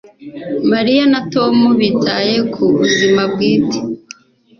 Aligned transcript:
Mariya 0.71 1.03
na 1.13 1.21
Tom 1.33 1.55
bitaye 1.79 2.35
ku 2.53 2.63
buzima 2.77 3.21
bwite 3.31 3.77